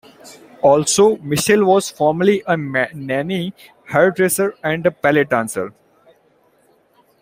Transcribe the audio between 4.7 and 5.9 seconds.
a ballet dancer.